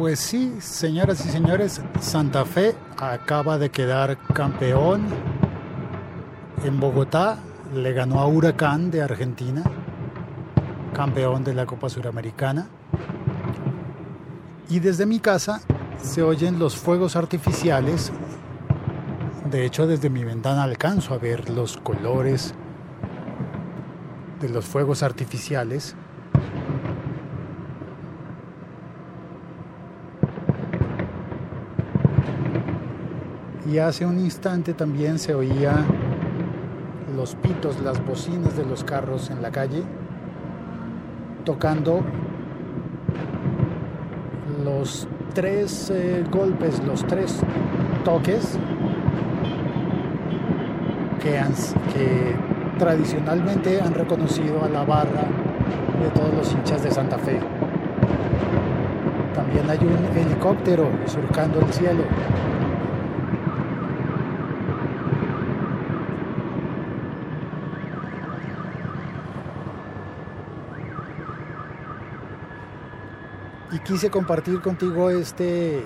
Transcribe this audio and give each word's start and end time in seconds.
Pues 0.00 0.18
sí, 0.18 0.56
señoras 0.60 1.26
y 1.26 1.28
señores, 1.28 1.82
Santa 2.00 2.46
Fe 2.46 2.74
acaba 2.96 3.58
de 3.58 3.68
quedar 3.68 4.16
campeón 4.32 5.04
en 6.64 6.80
Bogotá, 6.80 7.36
le 7.74 7.92
ganó 7.92 8.20
a 8.20 8.26
Huracán 8.26 8.90
de 8.90 9.02
Argentina, 9.02 9.62
campeón 10.94 11.44
de 11.44 11.52
la 11.52 11.66
Copa 11.66 11.90
Suramericana. 11.90 12.68
Y 14.70 14.78
desde 14.78 15.04
mi 15.04 15.20
casa 15.20 15.60
se 16.02 16.22
oyen 16.22 16.58
los 16.58 16.76
fuegos 16.76 17.14
artificiales. 17.14 18.10
De 19.50 19.66
hecho, 19.66 19.86
desde 19.86 20.08
mi 20.08 20.24
ventana 20.24 20.62
alcanzo 20.62 21.12
a 21.12 21.18
ver 21.18 21.50
los 21.50 21.76
colores 21.76 22.54
de 24.40 24.48
los 24.48 24.64
fuegos 24.64 25.02
artificiales. 25.02 25.94
Y 33.66 33.78
hace 33.78 34.06
un 34.06 34.18
instante 34.18 34.72
también 34.72 35.18
se 35.18 35.34
oía 35.34 35.74
los 37.14 37.34
pitos, 37.34 37.80
las 37.80 38.04
bocinas 38.04 38.56
de 38.56 38.64
los 38.64 38.84
carros 38.84 39.30
en 39.30 39.42
la 39.42 39.50
calle, 39.50 39.82
tocando 41.44 42.00
los 44.64 45.06
tres 45.34 45.90
eh, 45.90 46.24
golpes, 46.30 46.82
los 46.84 47.06
tres 47.06 47.40
toques 48.04 48.58
que, 51.22 51.38
han, 51.38 51.52
que 51.92 52.34
tradicionalmente 52.78 53.80
han 53.80 53.94
reconocido 53.94 54.64
a 54.64 54.68
la 54.68 54.84
barra 54.84 55.24
de 56.02 56.08
todos 56.14 56.32
los 56.34 56.52
hinchas 56.52 56.82
de 56.82 56.90
Santa 56.90 57.18
Fe. 57.18 57.38
También 59.34 59.68
hay 59.68 59.78
un 59.78 60.18
helicóptero 60.18 60.88
surcando 61.06 61.60
el 61.60 61.72
cielo. 61.72 62.04
Y 73.72 73.78
quise 73.80 74.10
compartir 74.10 74.60
contigo 74.60 75.10
este 75.10 75.84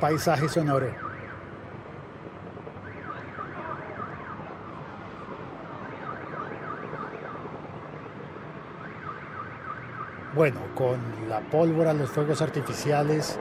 paisaje 0.00 0.48
sonoro. 0.48 0.88
Bueno, 10.34 10.60
con 10.74 10.98
la 11.28 11.40
pólvora, 11.40 11.92
los 11.92 12.10
fuegos 12.10 12.40
artificiales 12.40 13.38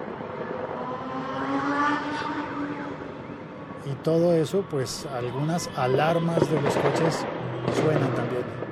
y 3.85 3.93
todo 4.03 4.33
eso, 4.33 4.65
pues 4.69 5.07
algunas 5.13 5.69
alarmas 5.77 6.39
de 6.49 6.61
los 6.61 6.75
coches 6.75 7.25
suenan 7.75 8.15
también. 8.15 8.66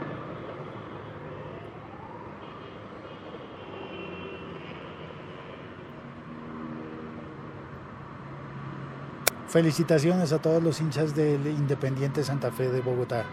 Felicitaciones 9.48 10.34
a 10.34 10.40
todos 10.40 10.62
los 10.62 10.82
hinchas 10.82 11.16
del 11.16 11.46
Independiente 11.48 12.24
Santa 12.24 12.52
Fe 12.52 12.70
de 12.70 12.82
Bogotá. 12.82 13.26